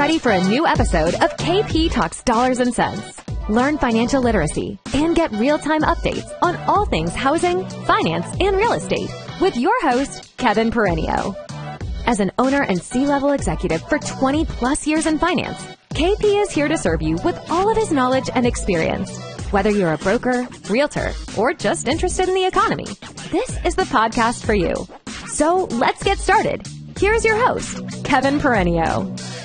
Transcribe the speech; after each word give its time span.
ready 0.00 0.18
for 0.18 0.32
a 0.32 0.48
new 0.48 0.66
episode 0.66 1.12
of 1.16 1.36
KP 1.36 1.92
Talks 1.92 2.22
Dollars 2.22 2.60
and 2.60 2.72
Cents. 2.72 3.20
Learn 3.50 3.76
financial 3.76 4.22
literacy 4.22 4.78
and 4.94 5.14
get 5.14 5.30
real-time 5.32 5.82
updates 5.82 6.24
on 6.40 6.56
all 6.66 6.86
things 6.86 7.14
housing, 7.14 7.68
finance, 7.84 8.26
and 8.40 8.56
real 8.56 8.72
estate 8.72 9.10
with 9.42 9.58
your 9.58 9.78
host, 9.82 10.34
Kevin 10.38 10.70
Peranio. 10.70 11.36
As 12.06 12.18
an 12.18 12.32
owner 12.38 12.62
and 12.62 12.80
C-level 12.80 13.32
executive 13.32 13.82
for 13.90 13.98
20 13.98 14.46
plus 14.46 14.86
years 14.86 15.04
in 15.04 15.18
finance, 15.18 15.62
KP 15.90 16.42
is 16.42 16.50
here 16.50 16.68
to 16.68 16.78
serve 16.78 17.02
you 17.02 17.16
with 17.22 17.38
all 17.50 17.70
of 17.70 17.76
his 17.76 17.92
knowledge 17.92 18.30
and 18.34 18.46
experience. 18.46 19.14
Whether 19.52 19.68
you're 19.68 19.92
a 19.92 19.98
broker, 19.98 20.48
realtor, 20.70 21.12
or 21.36 21.52
just 21.52 21.88
interested 21.88 22.26
in 22.26 22.34
the 22.34 22.46
economy, 22.46 22.86
this 23.30 23.54
is 23.66 23.74
the 23.74 23.82
podcast 23.82 24.46
for 24.46 24.54
you. 24.54 24.74
So 25.26 25.64
let's 25.72 26.02
get 26.02 26.16
started. 26.16 26.66
Here's 26.98 27.22
your 27.22 27.36
host, 27.36 27.82
Kevin 28.02 28.40
Peranio. 28.40 29.39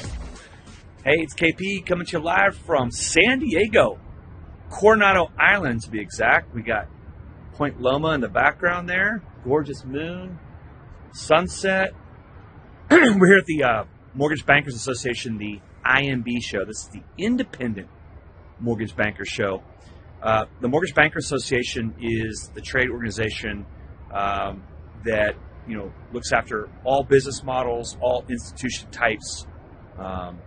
Hey, 1.05 1.17
it's 1.19 1.35
KP 1.35 1.85
coming 1.85 2.07
to 2.07 2.17
you 2.17 2.23
live 2.23 2.57
from 2.57 2.89
San 2.89 3.37
Diego, 3.37 3.99
Coronado 4.71 5.31
Island 5.37 5.83
to 5.83 5.91
be 5.91 6.01
exact. 6.01 6.55
We 6.55 6.63
got 6.63 6.87
Point 7.53 7.79
Loma 7.79 8.13
in 8.13 8.21
the 8.21 8.27
background 8.27 8.89
there, 8.89 9.21
gorgeous 9.43 9.85
moon, 9.85 10.39
sunset. 11.11 11.93
We're 12.89 13.27
here 13.27 13.37
at 13.37 13.45
the 13.45 13.63
uh, 13.63 13.83
Mortgage 14.15 14.47
Bankers 14.47 14.73
Association, 14.73 15.37
the 15.37 15.59
IMB 15.85 16.41
show. 16.41 16.65
This 16.65 16.85
is 16.85 16.89
the 16.91 17.03
Independent 17.19 17.87
Mortgage 18.59 18.95
Banker 18.95 19.25
Show. 19.25 19.61
Uh, 20.23 20.45
the 20.59 20.67
Mortgage 20.67 20.95
Banker 20.95 21.19
Association 21.19 21.93
is 22.01 22.49
the 22.55 22.61
trade 22.61 22.89
organization 22.89 23.67
um, 24.11 24.63
that 25.03 25.35
you 25.67 25.77
know 25.77 25.93
looks 26.11 26.31
after 26.33 26.67
all 26.83 27.03
business 27.03 27.43
models, 27.43 27.95
all 28.01 28.25
institution 28.27 28.89
types, 28.89 29.45
um, 29.99 30.39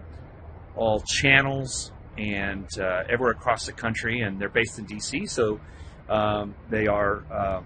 all 0.79 1.03
channels, 1.07 1.93
and 2.17 2.67
uh, 2.79 3.03
everywhere 3.11 3.33
across 3.33 3.67
the 3.67 3.73
country. 3.73 4.21
And 4.21 4.41
they're 4.41 4.49
based 4.49 4.79
in 4.79 4.87
DC, 4.87 5.29
so 5.29 5.61
um, 6.09 6.55
they 6.71 6.87
are 6.87 7.25
uh, 7.31 7.63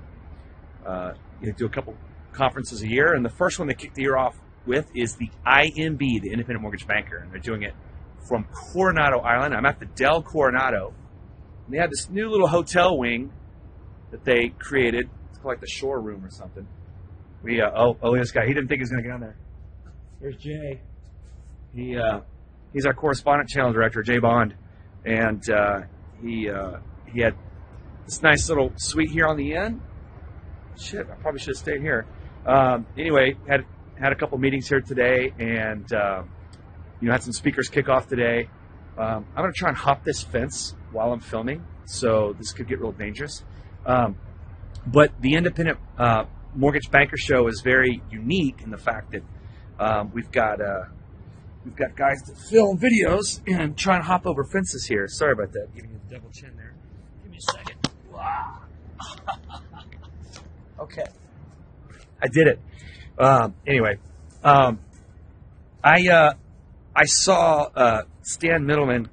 uh, 0.88 1.14
do 1.56 1.66
a 1.66 1.68
couple 1.68 1.94
conferences 2.32 2.82
a 2.82 2.88
year. 2.88 3.14
And 3.14 3.24
the 3.24 3.30
first 3.30 3.58
one 3.58 3.68
they 3.68 3.74
kick 3.74 3.94
the 3.94 4.02
year 4.02 4.16
off 4.16 4.36
with 4.66 4.90
is 4.94 5.16
the 5.16 5.30
IMB, 5.46 5.98
the 5.98 6.30
Independent 6.30 6.62
Mortgage 6.62 6.86
Banker, 6.86 7.18
and 7.18 7.30
they're 7.30 7.40
doing 7.40 7.62
it 7.62 7.74
from 8.28 8.46
Coronado 8.72 9.20
Island. 9.20 9.54
I'm 9.54 9.66
at 9.66 9.80
the 9.80 9.86
Del 9.86 10.22
Coronado. 10.22 10.94
And 11.66 11.74
they 11.74 11.78
have 11.78 11.90
this 11.90 12.08
new 12.08 12.28
little 12.28 12.48
hotel 12.48 12.96
wing 12.98 13.32
that 14.10 14.24
they 14.24 14.48
created. 14.58 15.08
It's 15.30 15.38
called 15.38 15.52
like 15.52 15.60
the 15.60 15.66
shore 15.66 16.00
room 16.00 16.24
or 16.24 16.30
something. 16.30 16.66
We 17.42 17.60
uh, 17.60 17.70
oh 17.74 17.96
oh 18.02 18.16
this 18.16 18.30
guy 18.30 18.46
he 18.46 18.54
didn't 18.54 18.68
think 18.68 18.78
he 18.78 18.82
was 18.82 18.90
gonna 18.90 19.02
get 19.02 19.12
on 19.12 19.20
there. 19.20 19.36
There's 20.20 20.36
Jay. 20.36 20.80
He 21.74 21.96
uh, 21.96 22.20
he's 22.72 22.86
our 22.86 22.94
correspondent 22.94 23.48
channel 23.48 23.72
director, 23.72 24.02
Jay 24.02 24.18
Bond, 24.18 24.54
and 25.04 25.42
uh, 25.50 25.80
he 26.22 26.48
uh, 26.48 26.78
he 27.12 27.20
had 27.20 27.34
this 28.06 28.22
nice 28.22 28.48
little 28.48 28.72
suite 28.76 29.10
here 29.10 29.26
on 29.26 29.36
the 29.36 29.54
end. 29.54 29.80
Shit, 30.78 31.06
I 31.10 31.14
probably 31.16 31.40
should 31.40 31.54
have 31.54 31.58
stayed 31.58 31.80
here. 31.80 32.06
Um, 32.46 32.86
anyway, 32.96 33.36
had 33.48 33.64
had 33.98 34.12
a 34.12 34.16
couple 34.16 34.38
meetings 34.38 34.68
here 34.68 34.80
today, 34.80 35.32
and 35.38 35.92
uh, 35.92 36.22
you 37.00 37.08
know 37.08 37.12
had 37.12 37.22
some 37.22 37.32
speakers 37.32 37.68
kick 37.68 37.88
off 37.88 38.08
today. 38.08 38.48
Um, 38.98 39.26
I'm 39.34 39.42
gonna 39.42 39.52
try 39.52 39.68
and 39.68 39.76
hop 39.76 40.04
this 40.04 40.22
fence 40.22 40.74
while 40.90 41.12
I'm 41.12 41.20
filming, 41.20 41.64
so 41.84 42.34
this 42.38 42.52
could 42.52 42.68
get 42.68 42.80
real 42.80 42.92
dangerous. 42.92 43.44
Um, 43.86 44.16
but 44.86 45.12
the 45.20 45.34
independent 45.34 45.78
uh, 45.98 46.24
mortgage 46.54 46.90
banker 46.90 47.16
show 47.16 47.46
is 47.46 47.60
very 47.62 48.02
unique 48.10 48.62
in 48.62 48.70
the 48.70 48.78
fact 48.78 49.12
that 49.12 49.22
um, 49.78 50.10
we've 50.12 50.30
got 50.30 50.60
uh, 50.60 50.84
we've 51.64 51.76
got 51.76 51.96
guys 51.96 52.20
that 52.26 52.36
film 52.38 52.78
videos 52.78 53.40
and 53.46 53.76
try 53.76 53.96
and 53.96 54.04
hop 54.04 54.26
over 54.26 54.44
fences 54.44 54.86
here. 54.86 55.06
Sorry 55.08 55.32
about 55.32 55.52
that. 55.52 55.74
Giving 55.74 55.90
you 55.90 56.00
the 56.08 56.14
double 56.14 56.30
chin 56.30 56.52
there. 56.56 56.74
Give 57.22 57.32
me 57.32 57.38
a 57.38 57.52
second. 57.52 57.88
Wow. 58.12 58.58
okay, 60.80 61.04
I 62.20 62.28
did 62.28 62.46
it. 62.48 62.60
Um, 63.18 63.54
anyway, 63.66 63.98
um, 64.42 64.80
I 65.82 66.08
uh, 66.08 66.34
I 66.94 67.04
saw 67.04 67.68
uh, 67.74 68.02
Stan 68.22 68.64
Middleman 68.66 69.08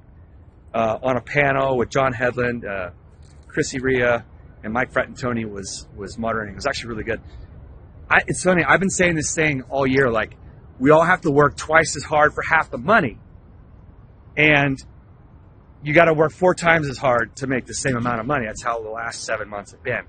uh, 0.74 0.98
on 1.02 1.16
a 1.16 1.20
panel 1.20 1.76
with 1.76 1.90
John 1.90 2.12
Headland, 2.12 2.64
uh, 2.64 2.90
Chrissy 3.48 3.78
Ria, 3.80 4.24
and 4.62 4.72
Mike 4.72 4.92
Fratantoni 4.92 5.50
was 5.50 5.86
was 5.96 6.18
moderating. 6.18 6.54
It 6.54 6.56
was 6.56 6.66
actually 6.66 6.90
really 6.90 7.04
good. 7.04 7.20
I, 8.08 8.20
it's 8.26 8.42
funny. 8.42 8.64
I've 8.64 8.80
been 8.80 8.90
saying 8.90 9.14
this 9.14 9.34
thing 9.34 9.62
all 9.68 9.86
year. 9.86 10.10
Like 10.10 10.36
we 10.80 10.90
all 10.90 11.04
have 11.04 11.20
to 11.20 11.30
work 11.30 11.56
twice 11.56 11.94
as 11.94 12.02
hard 12.02 12.32
for 12.32 12.42
half 12.42 12.70
the 12.70 12.78
money, 12.78 13.18
and 14.36 14.82
you 15.82 15.92
got 15.92 16.06
to 16.06 16.14
work 16.14 16.32
four 16.32 16.54
times 16.54 16.88
as 16.88 16.96
hard 16.96 17.36
to 17.36 17.46
make 17.46 17.66
the 17.66 17.74
same 17.74 17.96
amount 17.96 18.20
of 18.20 18.26
money. 18.26 18.46
That's 18.46 18.62
how 18.62 18.82
the 18.82 18.88
last 18.88 19.22
seven 19.24 19.48
months 19.48 19.72
have 19.72 19.82
been. 19.82 20.04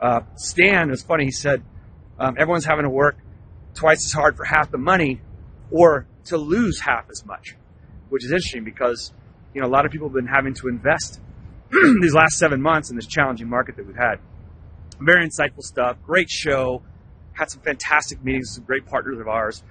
Uh, 0.00 0.20
Stan, 0.34 0.88
it 0.88 0.90
was 0.90 1.02
funny. 1.02 1.24
He 1.24 1.30
said 1.30 1.62
um, 2.18 2.34
everyone's 2.38 2.64
having 2.64 2.82
to 2.82 2.90
work 2.90 3.18
twice 3.74 4.04
as 4.04 4.12
hard 4.12 4.36
for 4.36 4.44
half 4.44 4.70
the 4.72 4.78
money, 4.78 5.20
or 5.70 6.06
to 6.24 6.36
lose 6.36 6.80
half 6.80 7.08
as 7.08 7.24
much, 7.24 7.56
which 8.08 8.24
is 8.24 8.32
interesting 8.32 8.64
because 8.64 9.12
you 9.54 9.60
know 9.60 9.68
a 9.68 9.70
lot 9.70 9.86
of 9.86 9.92
people 9.92 10.08
have 10.08 10.14
been 10.14 10.26
having 10.26 10.54
to 10.54 10.66
invest 10.66 11.20
these 12.02 12.14
last 12.14 12.36
seven 12.36 12.60
months 12.60 12.90
in 12.90 12.96
this 12.96 13.06
challenging 13.06 13.48
market 13.48 13.76
that 13.76 13.86
we've 13.86 13.96
had. 13.96 14.16
Very 15.00 15.24
insightful 15.24 15.62
stuff. 15.62 15.98
Great 16.02 16.28
show. 16.28 16.82
Had 17.32 17.48
some 17.48 17.62
fantastic 17.62 18.24
meetings 18.24 18.48
with 18.48 18.54
some 18.56 18.64
great 18.64 18.86
partners 18.86 19.20
of 19.20 19.28
ours. 19.28 19.62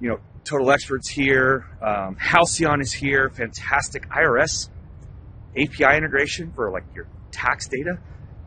You 0.00 0.08
know, 0.08 0.20
Total 0.44 0.70
Experts 0.70 1.10
here. 1.10 1.66
Um, 1.82 2.16
Halcyon 2.16 2.80
is 2.80 2.92
here. 2.92 3.30
Fantastic 3.30 4.08
IRS 4.08 4.70
API 5.56 5.96
integration 5.96 6.52
for 6.52 6.70
like 6.70 6.84
your 6.94 7.06
tax 7.30 7.68
data. 7.68 7.98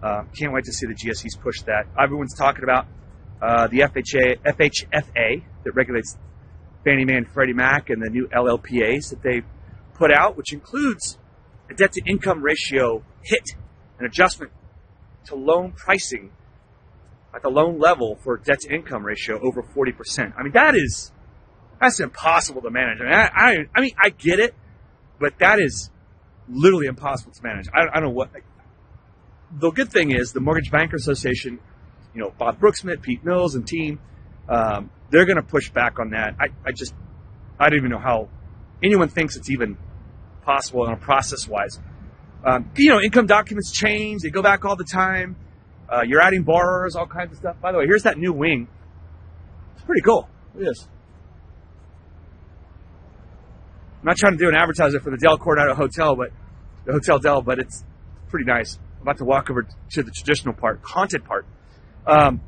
Uh, 0.01 0.23
can't 0.37 0.51
wait 0.51 0.65
to 0.65 0.73
see 0.73 0.85
the 0.87 0.95
GSEs 0.95 1.39
push 1.41 1.61
that. 1.61 1.85
Everyone's 1.97 2.35
talking 2.35 2.63
about 2.63 2.87
uh, 3.41 3.67
the 3.67 3.79
FHA, 3.79 4.39
FHFA 4.43 5.43
that 5.63 5.71
regulates 5.75 6.17
Fannie 6.83 7.05
Mae 7.05 7.15
and 7.15 7.27
Freddie 7.27 7.53
Mac 7.53 7.89
and 7.89 8.01
the 8.01 8.09
new 8.09 8.27
LLPAs 8.27 9.11
that 9.11 9.21
they 9.23 9.43
put 9.93 10.11
out, 10.11 10.35
which 10.35 10.51
includes 10.51 11.17
a 11.69 11.73
debt 11.73 11.93
to 11.93 12.01
income 12.05 12.41
ratio 12.41 13.03
hit, 13.21 13.55
an 13.99 14.05
adjustment 14.05 14.51
to 15.25 15.35
loan 15.35 15.71
pricing 15.71 16.31
at 17.33 17.41
the 17.41 17.49
loan 17.49 17.79
level 17.79 18.17
for 18.21 18.37
debt 18.37 18.59
to 18.61 18.73
income 18.73 19.05
ratio 19.05 19.39
over 19.41 19.63
40%. 19.63 20.33
I 20.37 20.43
mean, 20.43 20.51
that 20.51 20.75
is, 20.75 21.12
that's 21.83 21.99
impossible 21.99 22.61
to 22.61 22.71
manage. 22.71 22.99
I 23.01 23.03
mean, 23.03 23.13
I, 23.13 23.29
I, 23.33 23.65
I 23.75 23.81
mean, 23.81 23.91
I 24.01 24.09
get 24.09 24.39
it, 24.39 24.55
but 25.19 25.37
that 25.39 25.59
is 25.59 25.89
literally 26.49 26.87
impossible 26.87 27.31
to 27.33 27.43
manage. 27.43 27.67
I, 27.73 27.81
I 27.91 27.99
don't 27.99 28.09
know 28.09 28.15
what, 28.15 28.29
the 29.59 29.71
good 29.71 29.91
thing 29.91 30.11
is 30.11 30.31
the 30.31 30.41
Mortgage 30.41 30.71
Banker 30.71 30.95
Association, 30.95 31.59
you 32.13 32.21
know, 32.21 32.33
Bob 32.37 32.59
Broeksmit, 32.59 33.01
Pete 33.01 33.23
Mills, 33.23 33.55
and 33.55 33.67
team, 33.67 33.99
um, 34.49 34.89
they're 35.09 35.25
going 35.25 35.37
to 35.37 35.43
push 35.43 35.69
back 35.69 35.99
on 35.99 36.11
that. 36.11 36.35
I, 36.39 36.47
I 36.65 36.71
just, 36.71 36.93
I 37.59 37.69
don't 37.69 37.77
even 37.77 37.91
know 37.91 37.99
how 37.99 38.29
anyone 38.81 39.09
thinks 39.09 39.35
it's 39.35 39.49
even 39.49 39.77
possible 40.43 40.81
on 40.81 40.93
a 40.93 40.97
process 40.97 41.47
wise. 41.47 41.79
Um, 42.45 42.71
you 42.75 42.89
know, 42.89 42.99
income 42.99 43.25
documents 43.25 43.71
change, 43.71 44.23
they 44.23 44.29
go 44.29 44.41
back 44.41 44.65
all 44.65 44.75
the 44.75 44.83
time. 44.83 45.37
Uh, 45.87 46.01
you're 46.05 46.21
adding 46.21 46.43
borrowers, 46.43 46.95
all 46.95 47.05
kinds 47.05 47.31
of 47.31 47.37
stuff. 47.37 47.61
By 47.61 47.71
the 47.71 47.77
way, 47.77 47.85
here's 47.85 48.03
that 48.03 48.17
new 48.17 48.33
wing. 48.33 48.67
It's 49.75 49.83
pretty 49.85 50.01
cool. 50.01 50.27
Look 50.53 50.63
at 50.63 50.69
this. 50.69 50.87
I'm 54.03 54.07
not 54.07 54.17
trying 54.17 54.33
to 54.33 54.37
do 54.37 54.49
an 54.49 54.55
advertisement 54.55 55.01
for 55.01 55.11
the 55.11 55.17
Del 55.17 55.37
Coronado 55.37 55.75
Hotel, 55.75 56.13
but 56.13 56.31
the 56.83 56.91
Hotel 56.91 57.19
Del, 57.19 57.41
but 57.41 57.57
it's 57.57 57.85
pretty 58.27 58.43
nice. 58.43 58.77
I'm 58.97 59.03
about 59.03 59.19
to 59.19 59.23
walk 59.23 59.49
over 59.49 59.65
to 59.91 60.03
the 60.03 60.11
traditional 60.11 60.53
part, 60.53 60.81
haunted 60.83 61.23
part. 61.23 61.45
Um, 62.05 62.41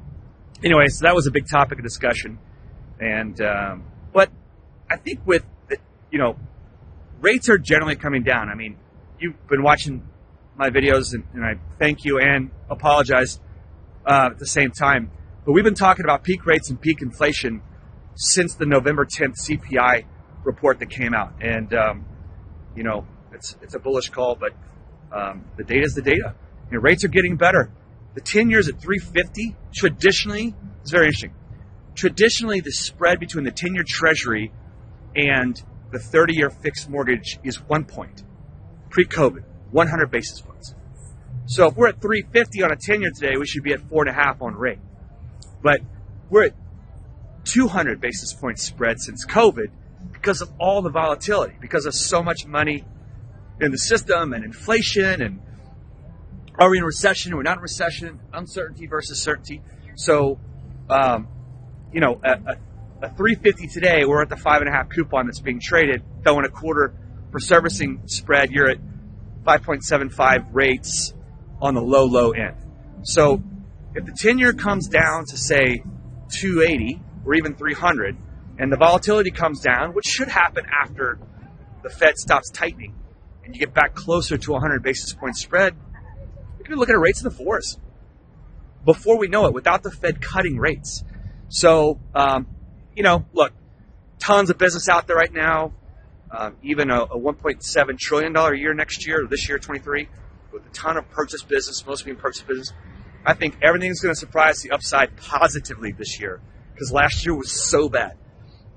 anyway, 0.65 0.87
so 0.89 1.05
that 1.05 1.15
was 1.15 1.27
a 1.27 1.31
big 1.31 1.47
topic 1.49 1.77
of 1.77 1.85
discussion, 1.85 2.39
and 2.99 3.39
um, 3.39 3.85
but 4.11 4.31
I 4.91 4.97
think 4.97 5.25
with 5.25 5.45
you 6.11 6.19
know 6.19 6.35
rates 7.21 7.47
are 7.47 7.57
generally 7.57 7.95
coming 7.95 8.23
down. 8.23 8.49
I 8.49 8.55
mean, 8.55 8.75
you've 9.17 9.47
been 9.47 9.63
watching 9.63 10.05
my 10.57 10.69
videos, 10.69 11.13
and, 11.13 11.23
and 11.33 11.45
I 11.45 11.53
thank 11.79 12.03
you 12.03 12.19
and 12.19 12.51
apologize 12.69 13.39
uh, 14.05 14.31
at 14.33 14.39
the 14.39 14.47
same 14.47 14.71
time. 14.71 15.09
But 15.45 15.53
we've 15.53 15.63
been 15.63 15.73
talking 15.73 16.03
about 16.03 16.21
peak 16.21 16.45
rates 16.45 16.69
and 16.69 16.81
peak 16.81 17.01
inflation 17.01 17.61
since 18.15 18.55
the 18.55 18.65
November 18.65 19.05
10th 19.05 19.35
CPI 19.47 20.03
report 20.45 20.79
that 20.79 20.89
came 20.89 21.13
out, 21.13 21.33
and 21.41 21.73
um, 21.73 22.05
you 22.75 22.83
know 22.83 23.05
it's 23.31 23.55
it's 23.61 23.75
a 23.75 23.79
bullish 23.79 24.09
call, 24.09 24.35
but 24.35 24.53
um, 25.11 25.45
the 25.57 25.63
data 25.63 25.83
is 25.83 25.93
the 25.93 26.01
data. 26.01 26.35
You 26.71 26.77
know, 26.77 26.81
rates 26.81 27.03
are 27.03 27.09
getting 27.09 27.35
better. 27.35 27.71
The 28.15 28.21
10 28.21 28.49
years 28.49 28.69
at 28.69 28.79
350 28.79 29.55
traditionally 29.73 30.55
is 30.83 30.91
very 30.91 31.07
interesting. 31.07 31.33
Traditionally, 31.95 32.61
the 32.61 32.71
spread 32.71 33.19
between 33.19 33.43
the 33.43 33.51
10 33.51 33.75
year 33.75 33.83
Treasury 33.85 34.51
and 35.15 35.61
the 35.91 35.99
30 35.99 36.35
year 36.35 36.49
fixed 36.49 36.89
mortgage 36.89 37.39
is 37.43 37.57
one 37.61 37.85
point. 37.85 38.23
Pre 38.89 39.05
COVID, 39.05 39.43
100 39.71 40.11
basis 40.11 40.41
points. 40.41 40.73
So 41.47 41.67
if 41.67 41.75
we're 41.75 41.89
at 41.89 42.01
350 42.01 42.63
on 42.63 42.71
a 42.71 42.75
10 42.75 43.01
year 43.01 43.11
today, 43.13 43.37
we 43.37 43.45
should 43.45 43.63
be 43.63 43.73
at 43.73 43.81
four 43.89 44.03
and 44.03 44.09
a 44.09 44.13
half 44.13 44.41
on 44.41 44.55
rate. 44.55 44.79
But 45.61 45.81
we're 46.29 46.45
at 46.45 46.53
200 47.45 48.01
basis 48.01 48.33
points 48.33 48.63
spread 48.63 48.99
since 48.99 49.25
COVID 49.25 49.69
because 50.25 50.41
of 50.41 50.51
all 50.59 50.81
the 50.81 50.89
volatility, 50.89 51.55
because 51.61 51.85
of 51.85 51.93
so 51.93 52.23
much 52.23 52.47
money 52.47 52.83
in 53.61 53.69
the 53.69 53.77
system 53.77 54.33
and 54.33 54.43
inflation 54.43 55.21
and 55.21 55.39
are 56.57 56.67
we 56.67 56.79
in 56.79 56.83
recession? 56.83 57.31
Are 57.35 57.43
not 57.43 57.57
in 57.57 57.61
recession? 57.61 58.19
Uncertainty 58.33 58.87
versus 58.87 59.21
certainty. 59.21 59.61
So, 59.97 60.39
um, 60.89 61.27
you 61.93 61.99
know, 61.99 62.19
a, 62.23 62.31
a, 62.31 63.05
a 63.05 63.09
350 63.09 63.67
today, 63.67 64.03
we're 64.05 64.23
at 64.23 64.29
the 64.29 64.35
five 64.35 64.61
and 64.61 64.69
a 64.69 64.71
half 64.71 64.89
coupon 64.89 65.27
that's 65.27 65.41
being 65.41 65.59
traded, 65.59 66.01
throwing 66.23 66.45
a 66.45 66.49
quarter 66.49 66.95
for 67.31 67.39
servicing 67.39 68.01
spread. 68.07 68.49
You're 68.49 68.71
at 68.71 68.79
5.75 69.43 70.47
rates 70.53 71.13
on 71.61 71.75
the 71.75 71.81
low, 71.81 72.05
low 72.05 72.31
end. 72.31 72.55
So 73.03 73.43
if 73.93 74.05
the 74.05 74.17
10 74.17 74.39
year 74.39 74.53
comes 74.53 74.87
down 74.87 75.25
to 75.25 75.37
say 75.37 75.83
280 76.31 76.99
or 77.25 77.35
even 77.35 77.53
300, 77.53 78.17
and 78.57 78.71
the 78.71 78.77
volatility 78.77 79.31
comes 79.31 79.61
down, 79.61 79.93
which 79.93 80.05
should 80.05 80.29
happen 80.29 80.65
after 80.65 81.19
the 81.83 81.89
Fed 81.89 82.17
stops 82.17 82.49
tightening, 82.49 82.95
and 83.43 83.53
you 83.53 83.59
get 83.59 83.73
back 83.73 83.93
closer 83.93 84.37
to 84.37 84.51
100 84.51 84.81
basis 84.81 85.13
point 85.13 85.35
spread, 85.35 85.75
we 86.57 86.63
could 86.63 86.71
be 86.71 86.75
looking 86.75 86.95
at 86.95 87.01
rates 87.01 87.19
in 87.21 87.25
the 87.25 87.35
fours 87.35 87.77
before 88.85 89.17
we 89.17 89.27
know 89.27 89.45
it, 89.47 89.53
without 89.53 89.83
the 89.83 89.91
Fed 89.91 90.21
cutting 90.21 90.57
rates. 90.57 91.03
So, 91.49 91.99
um, 92.13 92.47
you 92.95 93.03
know, 93.03 93.25
look, 93.33 93.53
tons 94.19 94.49
of 94.49 94.57
business 94.57 94.87
out 94.87 95.07
there 95.07 95.15
right 95.15 95.33
now. 95.33 95.73
Um, 96.31 96.55
even 96.63 96.89
a, 96.89 97.03
a 97.03 97.19
1.7 97.19 97.99
trillion 97.99 98.33
dollar 98.33 98.53
year 98.53 98.73
next 98.73 99.07
year, 99.07 99.25
this 99.29 99.47
year 99.47 99.57
23, 99.57 100.09
with 100.51 100.65
a 100.65 100.69
ton 100.69 100.97
of 100.97 101.09
purchase 101.09 101.43
business, 101.43 101.85
mostly 101.85 102.11
in 102.11 102.17
purchase 102.17 102.41
business. 102.41 102.73
I 103.25 103.33
think 103.33 103.57
everything's 103.61 104.01
going 104.01 104.13
to 104.13 104.19
surprise 104.19 104.61
the 104.61 104.71
upside 104.71 105.15
positively 105.17 105.91
this 105.91 106.19
year 106.19 106.41
because 106.73 106.91
last 106.91 107.25
year 107.25 107.35
was 107.35 107.51
so 107.69 107.89
bad. 107.89 108.17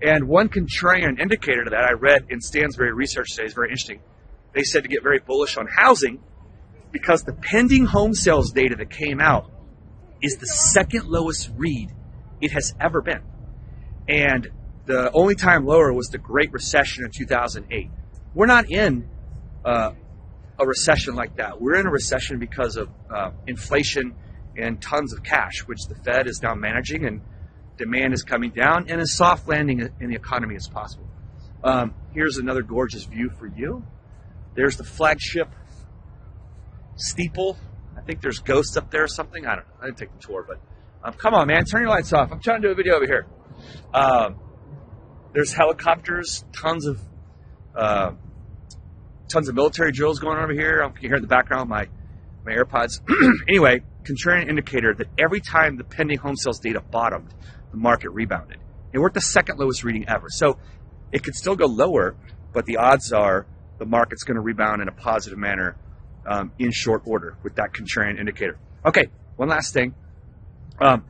And 0.01 0.29
one 0.29 0.49
contrarian 0.49 1.19
indicator 1.21 1.65
to 1.65 1.71
that 1.71 1.85
I 1.85 1.93
read 1.93 2.27
in 2.31 2.39
Stansberry 2.39 2.95
research 2.95 3.31
today 3.31 3.47
is 3.47 3.55
very 3.55 3.69
interesting. 3.69 4.01
They 4.55 4.63
said 4.63 4.85
to 4.85 4.89
get 4.89 5.03
very 5.03 5.19
bullish 5.19 5.57
on 5.57 5.67
housing 5.67 6.21
because 6.93 7.23
the 7.23 7.33
pending 7.33 7.85
home 7.85 8.15
sales 8.15 8.53
data 8.53 8.77
that 8.77 8.91
came 8.91 9.21
out 9.21 9.51
is 10.23 10.37
the 10.37 10.47
second 10.47 11.07
lowest 11.07 11.51
read 11.57 11.91
it 12.41 12.53
has 12.53 12.75
ever 12.81 13.01
been. 13.03 13.23
And 14.09 14.49
the 14.87 15.11
only 15.13 15.35
time 15.35 15.67
lower 15.67 15.93
was 15.93 16.09
the 16.09 16.19
Great 16.19 16.53
Recession 16.53 17.05
in 17.05 17.11
2008. 17.11 17.91
We're 18.35 18.47
not 18.47 18.71
in 18.71 19.09
uh, 19.65 19.93
a 20.59 20.67
recession 20.67 21.15
like 21.15 21.37
that. 21.37 21.61
We're 21.61 21.77
in 21.77 21.87
a 21.87 21.91
recession 21.91 22.39
because 22.39 22.77
of 22.77 22.89
uh, 23.15 23.31
inflation 23.47 24.15
and 24.57 24.81
tons 24.81 25.13
of 25.13 25.23
cash, 25.23 25.61
which 25.67 25.81
the 25.89 25.95
Fed 25.95 26.27
is 26.27 26.41
now 26.43 26.55
managing, 26.55 27.05
and 27.05 27.21
demand 27.79 28.13
is 28.13 28.23
coming 28.23 28.51
down, 28.51 28.87
and 28.89 29.01
a 29.01 29.07
soft 29.07 29.49
landing 29.49 29.89
in 30.01 30.11
the 30.11 30.17
economy 30.17 30.55
is 30.55 30.69
possible. 30.69 31.07
Um, 31.65 31.95
here's 32.13 32.37
another 32.37 32.63
gorgeous 32.63 33.05
view 33.05 33.31
for 33.39 33.47
you. 33.47 33.85
There's 34.55 34.77
the 34.77 34.85
flagship 34.85 35.49
steeple. 36.97 37.57
I 37.97 38.01
think 38.03 38.21
there's 38.21 38.41
ghosts 38.41 38.77
up 38.77 38.91
there 38.91 39.05
or 39.05 39.09
something. 39.09 39.47
I 39.47 39.57
don't 39.57 39.67
know. 39.69 39.75
I 39.81 39.87
didn't 39.87 39.99
take 39.99 40.13
the 40.13 40.27
tour, 40.27 40.45
but 40.47 40.61
um, 41.03 41.15
come 41.15 41.35
on, 41.35 41.47
man, 41.47 41.65
turn 41.65 41.83
your 41.83 41.91
lights 41.91 42.13
off. 42.13 42.33
I'm 42.33 42.41
trying 42.41 42.61
to 42.63 42.69
do 42.69 42.73
a 42.73 42.75
video 42.75 42.95
over 42.95 43.07
here. 43.07 43.27
Um, 43.95 44.41
there's 45.33 45.53
helicopters, 45.53 46.45
tons 46.53 46.87
of 46.87 47.01
uh, 47.77 48.13
tons 49.29 49.49
of 49.49 49.55
military 49.55 49.93
drills 49.93 50.19
going 50.19 50.37
on 50.37 50.45
over 50.45 50.53
here. 50.53 50.83
You 50.83 50.91
can 50.91 51.03
hear 51.03 51.17
in 51.17 51.23
the 51.23 51.29
background 51.29 51.69
my 51.69 51.89
my 52.45 52.53
AirPods. 52.53 53.01
anyway, 53.49 53.83
contrarian 54.05 54.49
indicator 54.49 54.95
that 54.95 55.07
every 55.19 55.41
time 55.41 55.77
the 55.77 55.85
pending 55.85 56.19
home 56.19 56.37
sales 56.37 56.59
data 56.59 56.81
bottomed, 56.81 57.33
the 57.71 57.77
market 57.77 58.11
rebounded. 58.11 58.59
We're 58.93 59.07
at 59.07 59.15
the 59.15 59.21
second 59.21 59.59
lowest 59.59 59.85
reading 59.85 60.09
ever. 60.09 60.29
So 60.29 60.59
it 61.13 61.23
could 61.23 61.35
still 61.35 61.55
go 61.55 61.67
lower, 61.67 62.17
but 62.53 62.67
the 62.67 62.79
odds 62.79 63.13
are 63.13 63.47
the 63.79 63.87
market's 63.87 64.25
going 64.25 64.35
to 64.35 64.41
rebound 64.41 64.83
in 64.83 64.89
a 64.89 64.93
positive 64.93 65.39
manner 65.39 65.77
um, 66.27 66.53
in 66.59 66.73
short 66.73 67.03
order 67.05 67.37
with 67.43 67.55
that 67.57 67.73
contrarian 67.73 68.19
indicator. 68.19 68.59
Okay, 68.85 69.07
one 69.37 69.49
last 69.49 69.73
thing. 69.73 69.95
Um, 70.81 71.05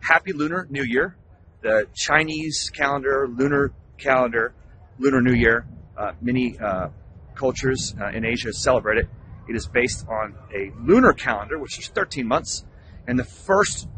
happy 0.00 0.32
Lunar 0.32 0.66
New 0.70 0.82
Year. 0.82 1.16
The 1.62 1.86
Chinese 1.94 2.70
calendar, 2.72 3.28
lunar 3.28 3.72
calendar, 3.98 4.54
Lunar 4.98 5.20
New 5.20 5.34
Year, 5.34 5.66
uh, 5.96 6.12
many 6.22 6.58
uh, 6.58 6.88
cultures 7.34 7.94
uh, 8.00 8.08
in 8.08 8.24
Asia 8.24 8.52
celebrate 8.52 8.98
it. 8.98 9.08
It 9.48 9.56
is 9.56 9.66
based 9.66 10.06
on 10.08 10.34
a 10.54 10.72
lunar 10.80 11.12
calendar, 11.12 11.58
which 11.58 11.78
is 11.78 11.88
13 11.88 12.26
months, 12.26 12.64
and 13.06 13.18
the 13.18 13.24
first 13.24 13.88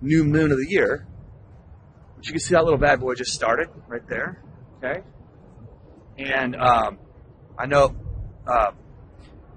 new 0.00 0.24
moon 0.24 0.52
of 0.52 0.58
the 0.58 0.66
year, 0.68 1.06
which 2.22 2.28
you 2.28 2.34
can 2.34 2.40
see 2.40 2.54
that 2.54 2.62
little 2.62 2.78
bad 2.78 3.00
boy 3.00 3.14
just 3.14 3.32
started 3.32 3.68
right 3.88 4.06
there. 4.08 4.40
Okay, 4.78 5.02
and 6.18 6.54
um, 6.54 7.00
I 7.58 7.66
know 7.66 7.96
uh, 8.46 8.70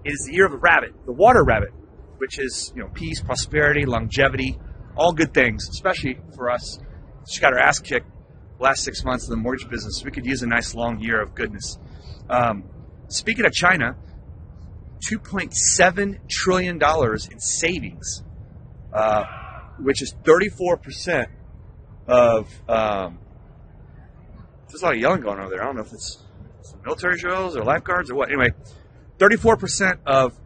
it 0.03 0.09
is 0.09 0.25
the 0.25 0.33
year 0.33 0.47
of 0.47 0.51
the 0.51 0.57
rabbit, 0.57 0.95
the 1.05 1.11
water 1.11 1.43
rabbit, 1.43 1.69
which 2.17 2.39
is 2.39 2.73
you 2.75 2.81
know 2.81 2.89
peace, 2.89 3.21
prosperity, 3.21 3.85
longevity, 3.85 4.57
all 4.97 5.13
good 5.13 5.31
things, 5.31 5.69
especially 5.69 6.17
for 6.35 6.49
us. 6.49 6.79
She 7.29 7.39
got 7.39 7.53
her 7.53 7.59
ass 7.59 7.77
kicked 7.77 8.09
last 8.59 8.83
six 8.83 9.03
months 9.03 9.25
in 9.25 9.29
the 9.29 9.37
mortgage 9.37 9.69
business. 9.69 10.01
We 10.03 10.09
could 10.09 10.25
use 10.25 10.41
a 10.41 10.47
nice 10.47 10.73
long 10.73 10.99
year 10.99 11.21
of 11.21 11.35
goodness. 11.35 11.77
Um, 12.31 12.63
speaking 13.09 13.45
of 13.45 13.51
China, 13.51 13.95
$2.7 15.11 16.17
trillion 16.27 16.81
in 16.81 17.39
savings, 17.39 18.23
uh, 18.91 19.23
which 19.77 20.01
is 20.01 20.15
34% 20.23 21.27
of. 22.07 22.47
Um, 22.67 23.19
there's 24.67 24.81
a 24.81 24.85
lot 24.85 24.95
of 24.95 25.01
yelling 25.01 25.21
going 25.21 25.39
on 25.39 25.49
there. 25.49 25.61
I 25.61 25.65
don't 25.65 25.75
know 25.75 25.83
if 25.83 25.93
it's 25.93 26.19
some 26.63 26.81
military 26.83 27.17
drills 27.17 27.55
or 27.55 27.63
lifeguards 27.63 28.11
or 28.11 28.15
what. 28.15 28.29
Anyway, 28.29 28.49
34% 29.19 29.99
of 30.05 30.37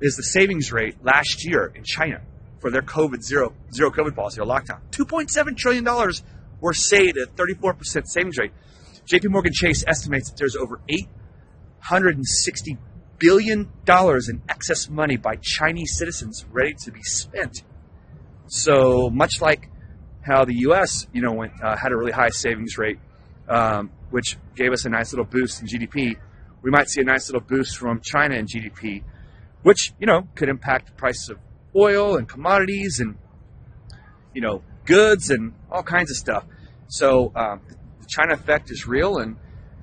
is 0.00 0.16
the 0.16 0.22
savings 0.22 0.72
rate 0.72 0.96
last 1.04 1.44
year 1.44 1.72
in 1.74 1.84
China 1.84 2.22
for 2.60 2.70
their 2.70 2.82
COVID 2.82 3.22
zero 3.22 3.52
zero 3.72 3.90
COVID 3.90 4.14
policy 4.14 4.40
or 4.40 4.46
lockdown. 4.46 4.80
2.7 4.92 5.56
trillion 5.56 5.84
dollars 5.84 6.22
were 6.60 6.72
saved 6.72 7.18
at 7.18 7.34
34% 7.36 8.06
savings 8.06 8.38
rate. 8.38 8.52
JP 9.06 9.30
Morgan 9.30 9.52
Chase 9.52 9.84
estimates 9.86 10.30
that 10.30 10.38
there's 10.38 10.56
over 10.56 10.80
860 10.88 12.78
billion 13.18 13.70
dollars 13.84 14.28
in 14.28 14.42
excess 14.48 14.88
money 14.88 15.16
by 15.16 15.36
Chinese 15.36 15.96
citizens 15.96 16.44
ready 16.50 16.74
to 16.84 16.90
be 16.90 17.02
spent. 17.02 17.62
So 18.48 19.10
much 19.10 19.40
like 19.40 19.68
how 20.26 20.44
the 20.44 20.54
U.S. 20.68 21.06
you 21.12 21.22
know 21.22 21.32
went, 21.32 21.52
uh, 21.62 21.76
had 21.76 21.92
a 21.92 21.96
really 21.96 22.12
high 22.12 22.30
savings 22.30 22.76
rate, 22.76 22.98
um, 23.48 23.90
which 24.10 24.36
gave 24.56 24.72
us 24.72 24.84
a 24.84 24.88
nice 24.88 25.12
little 25.12 25.24
boost 25.24 25.60
in 25.60 25.68
GDP, 25.68 26.16
we 26.66 26.72
might 26.72 26.88
see 26.88 27.00
a 27.00 27.04
nice 27.04 27.28
little 27.28 27.46
boost 27.46 27.76
from 27.76 28.00
China 28.00 28.34
in 28.34 28.46
GDP, 28.46 29.04
which 29.62 29.92
you 30.00 30.06
know 30.06 30.26
could 30.34 30.48
impact 30.48 30.86
the 30.86 30.92
price 30.94 31.28
of 31.28 31.38
oil 31.76 32.16
and 32.16 32.28
commodities 32.28 32.98
and 32.98 33.16
you 34.34 34.40
know 34.40 34.62
goods 34.84 35.30
and 35.30 35.54
all 35.70 35.84
kinds 35.84 36.10
of 36.10 36.16
stuff. 36.16 36.44
So 36.88 37.30
um, 37.36 37.60
the 38.00 38.06
China 38.08 38.34
effect 38.34 38.72
is 38.72 38.84
real 38.84 39.18
and 39.18 39.36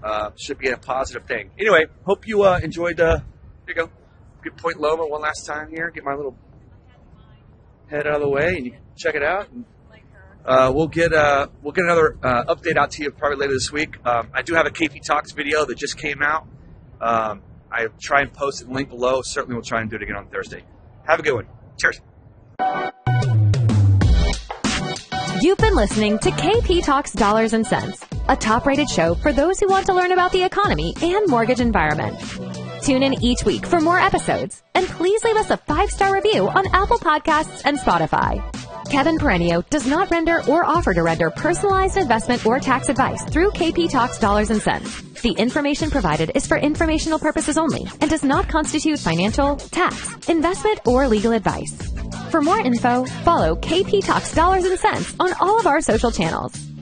uh, 0.03 0.31
should 0.35 0.57
be 0.57 0.69
a 0.69 0.77
positive 0.77 1.25
thing. 1.25 1.51
Anyway, 1.57 1.85
hope 2.05 2.27
you 2.27 2.43
uh, 2.43 2.59
enjoyed. 2.61 2.99
Uh, 2.99 3.19
here 3.65 3.69
you 3.69 3.75
go. 3.75 3.89
Get 4.43 4.57
Point 4.57 4.81
Loma 4.81 5.07
one 5.07 5.21
last 5.21 5.45
time 5.45 5.69
here. 5.69 5.89
Get 5.89 6.03
my 6.03 6.15
little 6.15 6.35
head 7.87 8.07
out 8.07 8.15
of 8.15 8.21
the 8.21 8.29
way, 8.29 8.55
and 8.57 8.65
you 8.65 8.71
can 8.71 8.81
check 8.97 9.15
it 9.15 9.23
out. 9.23 9.49
And, 9.51 9.63
uh, 10.45 10.71
we'll 10.73 10.87
get 10.87 11.13
uh, 11.13 11.47
we'll 11.61 11.71
get 11.71 11.85
another 11.85 12.17
uh, 12.21 12.53
update 12.53 12.77
out 12.77 12.91
to 12.91 13.03
you 13.03 13.11
probably 13.11 13.37
later 13.37 13.53
this 13.53 13.71
week. 13.71 13.97
Um, 14.05 14.29
I 14.33 14.41
do 14.41 14.53
have 14.55 14.65
a 14.65 14.71
KP 14.71 15.01
Talks 15.03 15.31
video 15.31 15.65
that 15.65 15.77
just 15.77 15.97
came 15.97 16.21
out. 16.21 16.47
Um, 16.99 17.41
I 17.71 17.87
try 18.01 18.21
and 18.21 18.33
post 18.33 18.61
it 18.61 18.69
link 18.69 18.89
below. 18.89 19.21
Certainly, 19.23 19.55
we'll 19.55 19.63
try 19.63 19.81
and 19.81 19.89
do 19.89 19.95
it 19.95 20.03
again 20.03 20.15
on 20.15 20.27
Thursday. 20.27 20.63
Have 21.05 21.19
a 21.19 21.23
good 21.23 21.33
one. 21.33 21.47
Cheers. 21.79 22.01
You've 25.41 25.57
been 25.57 25.75
listening 25.75 26.19
to 26.19 26.29
KP 26.29 26.85
Talks 26.85 27.11
Dollars 27.11 27.53
and 27.53 27.65
Cents, 27.65 28.05
a 28.29 28.35
top 28.35 28.65
rated 28.65 28.89
show 28.89 29.15
for 29.15 29.33
those 29.33 29.59
who 29.59 29.67
want 29.67 29.85
to 29.87 29.93
learn 29.93 30.11
about 30.11 30.31
the 30.31 30.43
economy 30.43 30.93
and 31.01 31.27
mortgage 31.27 31.59
environment. 31.59 32.17
Tune 32.83 33.01
in 33.01 33.23
each 33.23 33.45
week 33.45 33.65
for 33.65 33.79
more 33.79 33.97
episodes, 33.97 34.61
and 34.75 34.85
please 34.85 35.23
leave 35.23 35.37
us 35.37 35.49
a 35.49 35.55
five 35.55 35.89
star 35.89 36.13
review 36.13 36.49
on 36.49 36.67
Apple 36.73 36.97
Podcasts 36.97 37.61
and 37.63 37.79
Spotify. 37.79 38.43
Kevin 38.91 39.17
Peranio 39.17 39.67
does 39.69 39.87
not 39.87 40.11
render 40.11 40.41
or 40.49 40.65
offer 40.65 40.93
to 40.93 41.01
render 41.01 41.29
personalized 41.29 41.95
investment 41.95 42.45
or 42.45 42.59
tax 42.59 42.89
advice 42.89 43.23
through 43.23 43.51
KP 43.51 43.89
Talks 43.89 44.19
Dollars 44.19 44.49
and 44.49 44.61
Cents. 44.61 45.01
The 45.21 45.31
information 45.31 45.91
provided 45.91 46.33
is 46.35 46.45
for 46.45 46.57
informational 46.57 47.19
purposes 47.19 47.57
only 47.57 47.87
and 48.01 48.09
does 48.09 48.25
not 48.25 48.49
constitute 48.49 48.99
financial, 48.99 49.55
tax, 49.55 50.27
investment, 50.27 50.85
or 50.85 51.07
legal 51.07 51.31
advice. 51.31 51.73
For 52.31 52.41
more 52.41 52.59
info, 52.59 53.05
follow 53.23 53.55
KP 53.55 54.05
Talks 54.05 54.35
Dollars 54.35 54.65
and 54.65 54.77
Cents 54.77 55.15
on 55.21 55.31
all 55.39 55.57
of 55.57 55.67
our 55.67 55.79
social 55.79 56.11
channels. 56.11 56.72